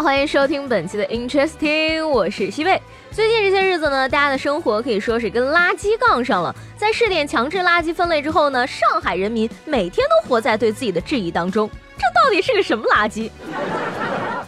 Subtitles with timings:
[0.00, 2.80] 欢迎收听本期的 Interesting，我是西贝。
[3.10, 6.54] 最近这些日子呢，大家的生活可以说是跟垃圾杠上了。
[6.76, 13.28] 在试点强制垃圾分类之后呢，上海人民每天都活在对自己的质疑当中，这到底是个什么垃圾？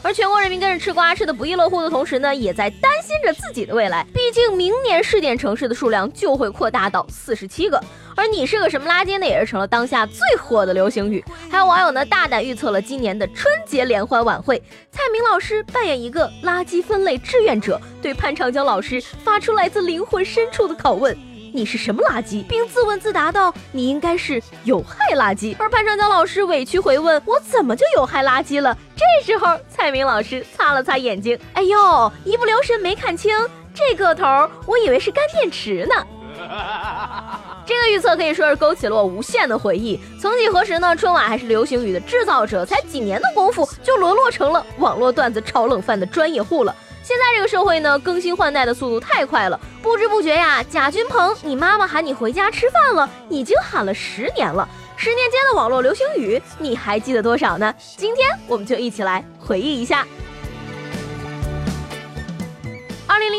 [0.02, 4.06] 而全国人民跟着吃瓜吃的不亦乐乎的同时呢，也在担心着自己的未来。
[4.14, 7.82] 毕竟明年试点城市的数量就会扩大到四十七个。
[8.16, 9.26] 而你是个什么垃圾呢？
[9.26, 11.24] 也是成了当下最火的流行语。
[11.50, 14.62] 还有网友呢，大胆预测了今年的春节联欢晚会。
[14.90, 21.16] 蔡明老师扮演一个垃圾分类志愿者，对潘长江老师发出来自灵魂深处的拷问。
[21.52, 22.46] 你是什么垃圾？
[22.46, 33.36] 并自问自答道：“你应该是有害垃圾。”而潘长江老师委屈回问：“我怎么就有害垃圾了？”这时候，蔡明老师擦了擦眼睛：“哎呦，一不留神没看清，
[33.74, 36.06] 这个头，我以为是干电池呢。”
[37.66, 40.00] 这个预测可以说是勾起了我无限的回忆。
[40.20, 46.74] 曾几何时呢，春晚还是流行语的制造者，才几年的功夫就沦落成了网络段子炒冷饭的专业户了。
[47.02, 54.68] 现在这个社会呢，更新换代的速度太快了，不知不觉呀，贾君鹏，你妈妈喊你回家吃饭了，已经喊了十年了。
[54.96, 57.74] 十年间的网络流行语，你还记得多少呢？
[57.96, 60.06] 今天我们就一起来回忆一下。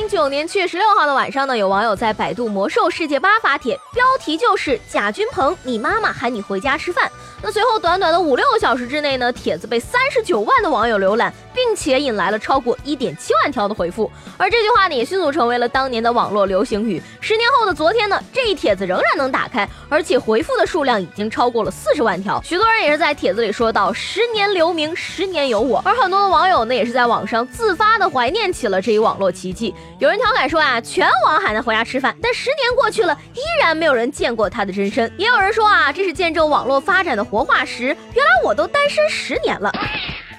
[0.02, 7.08] 零零九年七月十六号的晚上呢，有网友在百度魔兽世界八发帖，标题就是贾君鹏，你妈妈喊你回家吃饭。
[7.44, 14.12] 那随后短短的五六个小时之内呢，帖子被三十九万的网友浏览，并且引来了超过一点七万条的回复。
[14.38, 17.02] 而这句话呢，也迅速成为了当年的网络流行语。
[17.20, 22.42] 十年后的昨天呢，这一帖子仍然能打开，而且回复的数量已经超过了四十万条。
[22.44, 25.80] 许多人也是在帖子里说到“十年留名，十年有我”。
[25.86, 29.74] 而很多的网友呢，也是在网上自发的怀念起了这一网络奇迹。
[30.02, 35.14] 有人调侃说啊，全网喊他回家吃饭，但十年过去了，依然没有人见过他的真身。
[35.16, 37.24] 也有人说啊，这是见证网络发展的。
[37.24, 39.72] 活化石，原来我都单身十年了。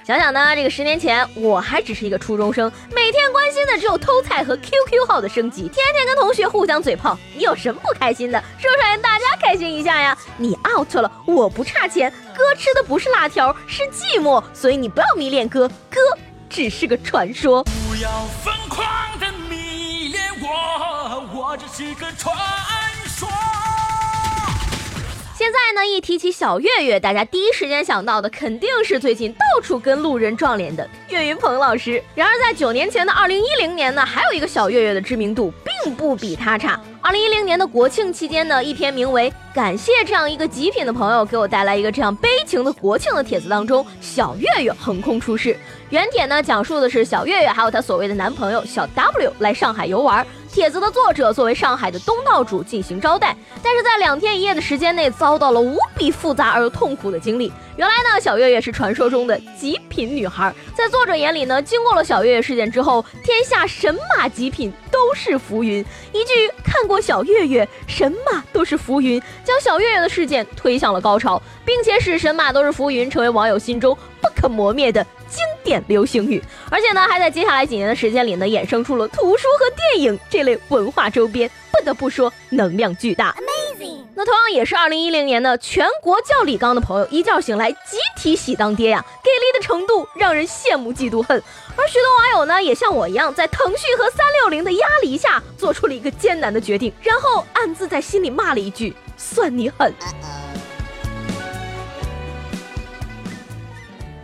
[0.05, 7.17] 想想呢，这个十年前我还只是一个初中生，每天关心的只有偷菜和 QQ 号的升级，天天跟同学互相嘴炮。
[7.33, 8.43] 你有什么不开心的？
[8.59, 10.17] 说出来大家开心一下呀！
[10.35, 16.01] 你 out 了，我不差钱，哥吃的不是辣条，是寂寞，所以你不要迷恋哥，哥
[16.49, 17.63] 只是个传说。
[17.63, 18.09] 不要
[18.43, 18.85] 疯狂
[19.19, 19.27] 的
[21.53, 22.35] 我，我只是个传
[23.05, 23.29] 说。
[25.37, 32.03] 现在呢，一提起小岳岳，大家第一时间想到的肯定是最近到处跟路人撞脸的岳云鹏老师。
[32.15, 35.53] 然而，在九年前的二零一零年呢，还有一个小岳岳的知名度
[35.83, 36.79] 并不比他差。
[37.01, 45.55] 二零一零年的国庆期间呢，一篇名为《感谢这样一个极品的朋友给我带来一个这样悲情的国庆》的帖子当中，小岳岳横空出世。
[45.89, 50.25] 原帖呢，讲述的是小岳岳还有她所谓的男朋友小 W 来上海游玩。
[50.53, 57.51] 帖子的作者作为上海的东道主进行招待，但是在两天一夜的时间内遭到了无比复杂而又痛苦的经历。
[57.75, 65.79] 原来呢，小月月是传说中的极品女孩，在作者眼里呢，经过了小月月事件之后，天下神马极品都是浮云。
[66.11, 75.01] 一句看过小月月，神马都是浮云，将小月月的事件推向了高潮，并且使神马都是浮云成为网友心中不可磨灭的。
[75.29, 83.33] 经典流行语，而且呢，还在接下来几年的时间里呢，衍生出了图书和电影这类文化周边，不得不说能量巨大。
[84.15, 91.41] 那同样也是二零一零年的全国叫李刚的朋友，一觉醒来集体喜当爹呀，给力的程度让人羡慕嫉妒恨。
[91.75, 99.91] 而许多网友呢，也像我一样，在腾讯和三六零的压力下，做出了一个艰难的决定，然后暗自在心里骂了一句：算你狠。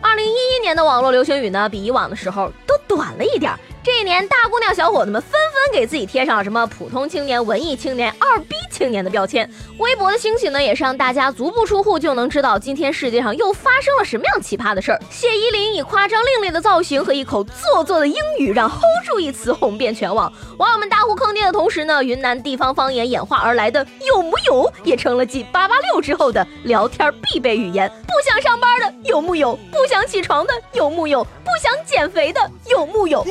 [0.00, 3.58] 二零一一年的网络流行语呢，比以往的时候都短了一点儿。
[3.82, 9.50] 这一年，大姑娘小伙子们纷纷给自己贴上了什么普通青年、文艺青年、二逼青年的标签。
[9.78, 15.00] 微博的兴起呢，也是让大家足不出户就能知道今天世界上又发生了什么样奇葩的事儿。
[15.08, 20.30] 谢依霖以夸张另类的造型和一口做作的英语，让 “hold 住”一词红遍全网。
[20.58, 27.90] 网友们大呼坑爹的同时呢，云南地方方言演化而来的“有木有”也成了继八八六之后的聊天必备语言。
[28.02, 29.58] 不想上班的有木有？
[29.72, 31.24] 不想起床的有木有？
[31.24, 33.26] 不想减肥的有木有？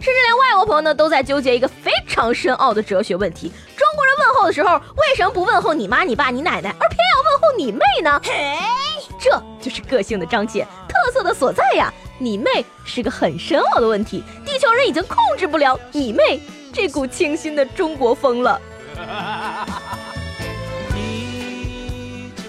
[0.00, 8.20] 甚至连外国朋友呢都在纠结一个非常深奥的哲学问题：中国人问候的时候，为什么不问候你妈、你爸、你奶奶，而偏要问候你妹呢？
[8.24, 8.58] 嘿
[9.18, 11.92] 这就是个性的彰显，特色的所在呀！
[12.18, 16.40] 你妹是个很深奥的问题，地球人已经控制不了你妹
[16.72, 18.60] 这股清新的中国风了。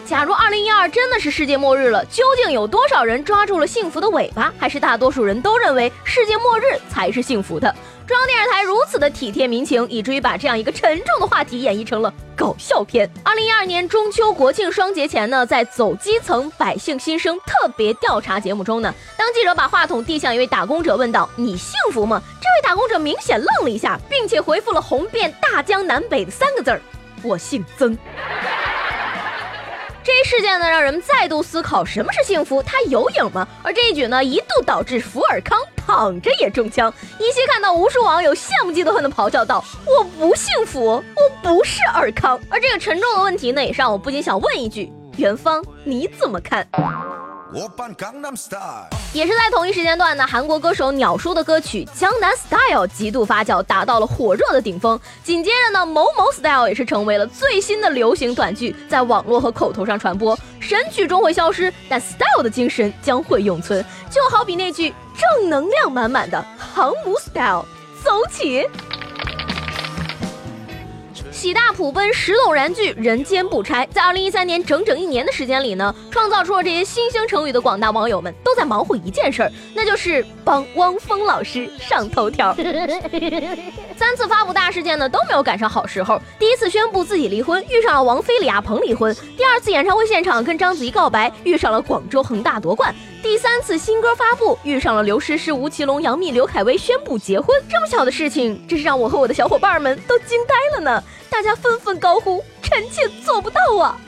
[0.08, 4.54] 假如二零一二真的是世界末日了，究竟有多少人抓住了幸福的尾巴？
[4.58, 7.70] 还是大多数人都认为世界末日才是幸福的？
[8.08, 13.10] 中央电视台如此的体贴民情，以至于把这样一个沉重的话题演绎成了搞笑片。
[13.22, 26.82] 二零一二年中秋国庆双节前呢，在走基层百姓心声特别调查节目中呢，当记者把话筒递向一位打工者，问道：“你幸福吗？”这位打工者明显愣了一下，并且回复了红遍大江南北的三个字儿
[27.22, 27.96] ：“我姓曾。”
[30.08, 32.64] 这一事件呢，让人们再度思考什么是幸福？
[32.64, 33.46] 它有影吗？
[33.62, 36.90] 而这一举呢，一度导致福尔康躺着也中枪。
[37.20, 41.04] 依稀看到无数网友羡慕嫉妒恨的咆哮道：“我不幸福，我
[41.44, 46.66] 不是尔康。”而这个沉重的问题呢，也让我不禁想问一句：元芳，你怎么看？
[49.14, 55.00] 也是在同一时间段呢，韩国歌手鸟叔的歌曲《江南 Style》极度发酵，达到了火热的顶峰。
[55.24, 60.38] 紧接着呢，某某 Style 也是成为了最新的流行短剧，在网络和口头上传播。
[60.60, 63.84] 神曲终会消失，但 Style 的精神将会永存。
[64.10, 67.66] 就好比那句正能量满满的航母 Style，
[68.04, 68.68] 走起！
[71.38, 73.88] 喜大普奔，石动燃具，人间不拆。
[73.94, 82.56] 在二零一三年整整一年的时间里呢，创造出了这些新兴成语的广大网友们，都在忙活一件事儿，那就是帮汪峰老师上头条。
[83.96, 86.20] 三次发布大事件呢，都没有赶上好时候。
[86.40, 92.92] 第一次宣布自己离婚，遇上了王菲、李亚鹏离婚；第二次演唱会现场跟章子怡告白，遇上了广州恒大夺冠；
[93.30, 97.62] 第三次新歌发布，遇上了刘诗诗、吴奇隆、杨幂、刘恺威宣布结婚。
[97.70, 101.04] 这么巧的事情，真是让我和我的小伙伴们都惊呆了呢。
[101.30, 104.00] 大家纷纷高呼：“臣妾做不到啊！”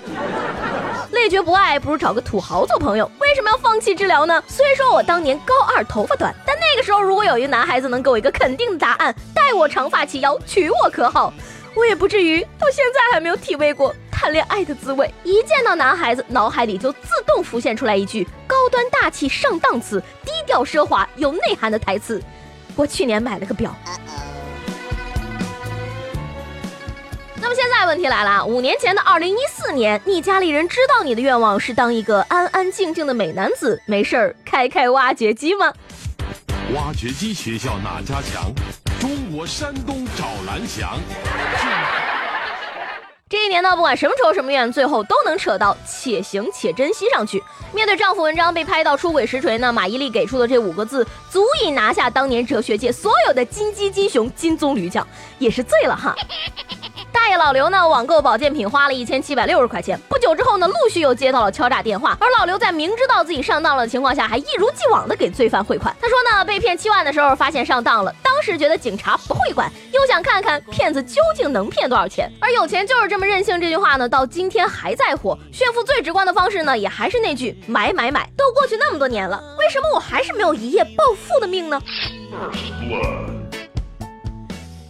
[1.12, 3.12] 累觉不爱，不如找个土豪做朋友。
[3.20, 4.42] 为什么要放弃治疗呢？
[4.48, 11.34] 虽说我当年高二头发短，但那个时候如果有一个男孩子能给我一个肯定的答案，待我长发齐腰，娶我可好？
[11.76, 15.14] 我也不至于到现在还没有体味过谈恋爱的滋味。
[15.26, 18.30] 一见到男孩子，脑海里就自动浮现出来一句高
[18.70, 22.22] 端大气上档次、低调奢华有内涵的台词
[22.76, 23.76] ：“我去年买了个表。”
[27.42, 35.74] 那么现在问题来了，五年前的二零一四年，你家里人知道你的愿望是当一个安安静静的美男子，没事儿开开挖掘机吗？
[36.76, 38.54] 挖掘机学校哪家强？
[39.00, 41.00] 中国山东找蓝翔。
[43.30, 47.44] 这一年呢，不管什么仇什么怨，最后都能扯到且行且珍惜上去。
[47.72, 56.16] 面对丈夫文章被拍到出轨实锤呢，马伊琍给出的这五个字，足以拿下当年哲学界所有的金鸡金熊金棕榈奖，也是醉了哈。
[57.30, 60.00] 大爷老刘呢，网购保健品花了一千七百六十块钱。
[60.10, 62.18] 不久之后呢，陆续又接到了敲诈电话。
[62.20, 65.96] 而老刘在明知道自己上当了的情况下，还一如既往的给罪犯汇款。
[66.02, 72.28] 他说呢，被骗七万的时候发现上当了，当时觉得警察不会管，又想看看骗子究竟能骗多少钱。
[72.42, 75.38] 而有钱就是这么任性，这句话呢，到今天还在火。
[75.54, 78.28] 炫富最直观的方式呢，也还是那句买买买。
[78.36, 81.80] 都过去那么多年了，为什么我还是没有一夜暴富的命呢？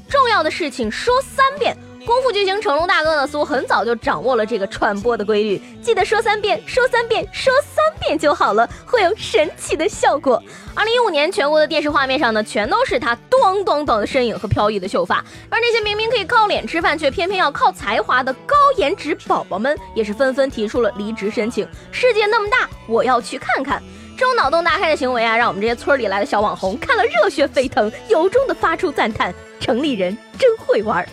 [0.08, 1.76] 重要的事情说三遍。
[2.10, 5.62] 功夫巨星成龙大哥呢，似乎很早就掌握了这个传播的规律。
[5.80, 10.42] 记得说三遍，说三遍，说三遍就好了，会有神奇的效果。
[10.74, 15.24] 二零一五年，全国的电视画面上呢，全都是他咚咚咚的身影和飘逸的秀发。
[15.50, 21.68] 而那些明明可以靠脸吃饭，却偏偏要靠才华的高颜值宝宝们，也是纷纷提出了离职申请。
[21.92, 23.80] 世界那么大，我要去看看。
[24.18, 31.08] 这种脑洞大开的行为啊，让我们这些村里来的小网红看了热血沸腾，由衷的发出赞叹：城里人真会玩。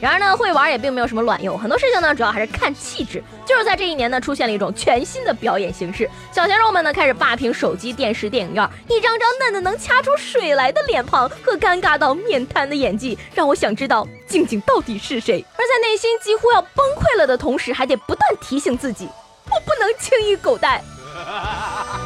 [0.00, 3.22] 然而呢，会玩也并没有什么卵用，很多事情呢，主要还是看气质。
[3.44, 15.44] 就是在这一年呢，出现了一种全新的表演形式，小鲜肉们呢开始霸屏手机、电视、电影院，一张张嫩的能掐出水来的脸庞和尴尬到面瘫的演技，让我想知道静静到底是谁。
[15.56, 19.08] 而在内心几乎要崩溃了的同时，还得不断提醒自己，
[19.46, 20.80] 我不能轻易狗带。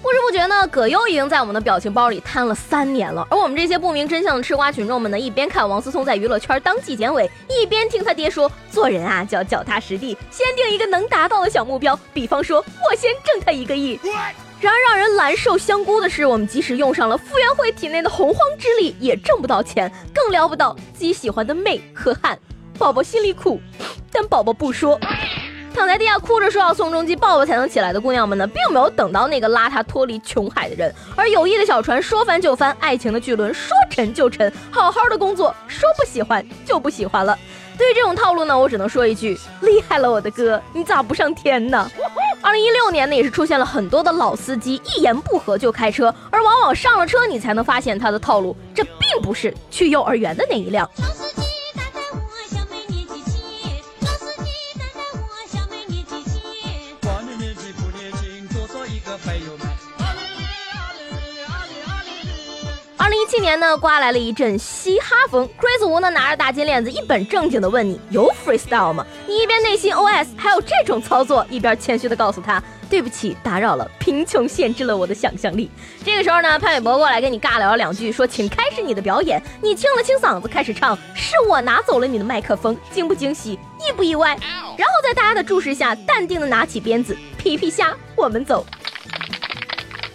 [0.00, 3.26] 不知不觉呢，葛优已经在我们的表情包里瘫了三年了。
[3.30, 13.98] 而我们这些不明真相的吃瓜群众们呢，一边看王思聪在娱乐圈当纪检委，一边听他爹说做人啊就要脚踏实地，先定一个能达到的小目标，比方说我先挣他一个亿。
[14.60, 22.38] 然而让人难受香菇的是，我们即使用上了傅园慧体内的洪荒之力，也挣不到钱，更撩不到自己喜欢的妹和汉。
[22.78, 23.60] 宝宝心里苦，
[24.12, 24.98] 但宝宝不说。
[25.78, 30.92] 躺在地下哭着说要宋仲基抱抱才能起来的姑娘们呢，并没有等到那个拉她脱离穷海的人。
[31.14, 34.52] 而友谊的小船说翻就翻，爱情的巨轮说沉就沉。
[34.72, 37.38] 好好的工作说不喜欢就不喜欢了。
[37.78, 41.88] 对于这种套路呢，我只能说一句：厉害了，我的哥，你咋不上天呢？
[42.42, 48.56] 二零一六年呢，也是出现了很多的老司机，一言不合就开车，而往往上了车你才能发现他的套路。
[48.74, 50.90] 这并不是去幼儿园的那一辆。
[63.38, 65.48] 七年呢，刮来了一阵嘻哈风。
[65.60, 69.06] Chris 吴呢，拿着大金链子，一本正经的问你：有 freestyle 吗？
[69.28, 75.70] 你一边内心 OS 还有这种操作，一边谦虚的告诉他：对不起，打扰了，贫穷限制了我的想象力。
[76.04, 79.40] 这个时候呢，潘玮柏过来跟你尬聊了两句，说请开始你的表演。
[79.62, 84.36] 你清了清嗓子，开始唱：是我拿走了你的麦克风，惊不惊喜，意不意外？
[84.76, 88.66] 然后在大家的注视下，淡定的拿起鞭子，皮皮虾，我们走。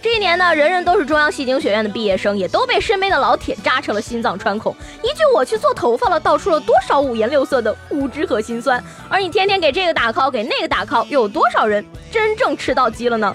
[0.04, 4.76] 这一年呢，人人都是中央戏精学院的毕业生，也都被身边的老铁扎成了心脏穿孔。
[5.02, 8.84] 一句我去做头发了，道出了多少五颜六色的无知和心酸。
[9.08, 13.34] 而你天天给这个打 call，给那个打 call，又有多少人真正吃到鸡了呢？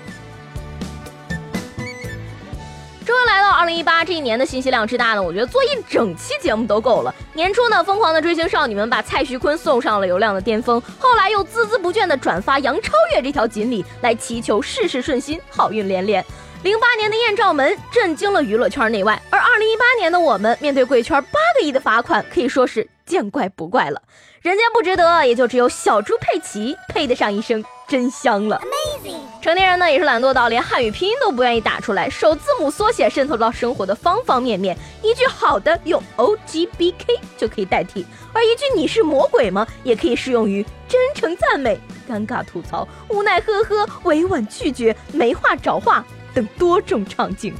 [3.03, 7.11] 终于来到二零一八这一年的信息量之大呢，我觉得做一整期节目都够了。
[7.33, 16.23] 年初呢，疯狂的追星少女们把蔡徐坤送上了流量的巅峰，后来又孜孜不倦的转发杨超越这条锦鲤，来祈求事事顺心，好运连连。
[16.61, 24.01] 零八年的艳照门震惊了娱乐圈内外，而二零一八年的我们面对贵圈八个亿的罚款，可以说是见怪不怪了。
[24.41, 28.59] 人间不值得，也就只有小猪佩奇配得上一声真香了。
[28.59, 29.19] Amazing!
[29.41, 34.77] 成年人呢也是懒惰到连汉语拼音都不愿意打出来，首字母缩写渗透到生活的方方面面。
[35.01, 46.03] 一句好的用 O G B K 就可以代替，而一句你是魔鬼吗也可以适用于真诚赞美、尴尬吐槽、无奈呵呵、委婉拒绝、没话找话。
[46.39, 47.53] 等多种场景。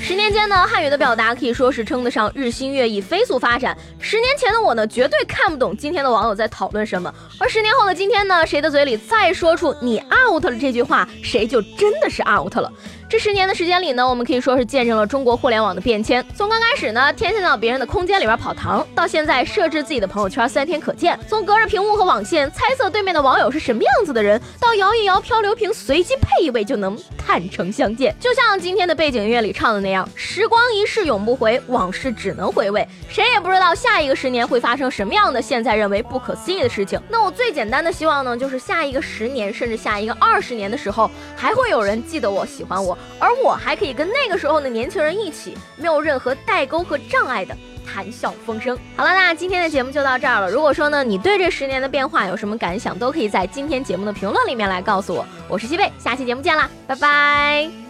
[0.00, 3.76] 十年间呢，汉语的表达可以说是称得上日新月异、飞速发展。
[4.00, 12.72] 十年前的我呢，绝对看不懂今天的网友在讨论什么；而十年后的今天呢，谁的嘴里再说出“你 out 了”这句话，谁就真的是 out 了。
[13.18, 16.24] 十年的时间里呢，我们可以说是见证了中国互联网的变迁。
[16.34, 28.14] 从刚开始呢，天天到别人的空间里边跑堂，到现在设置自己的朋友圈三天可见；从隔着屏幕和网线猜测对面的网友是什么样子的人，到摇一摇漂流瓶，随机配一位就能坦诚相见。
[28.20, 37.00] 就像今天的背景音乐里唱的那样：“时光一逝永不回，往事只能回味。”谁也不知道下一个十年会发生什么样的现在认为不可思议的事情。
[37.08, 42.96] 那我最简单的希望呢，就是下一个十年，甚至下一个二十年的时候，还会有人记得我、喜欢我。
[43.18, 48.76] 而我还可以跟那个时候的年轻人一起，没有任何代沟和障碍的谈笑风生。
[48.96, 50.50] 好了，那今天的节目就到这儿了。
[50.50, 55.24] 如果说呢，你对这十年的变化有什么感想，都可以在今天节目的评论里面来告诉我。
[55.48, 57.85] 我是西贝，下期节目见啦，拜拜。